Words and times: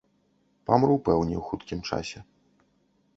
Памру, 0.69 0.95
пэўне, 1.09 1.35
у 1.41 1.45
хуткім 1.49 1.79
часе. 1.91 2.19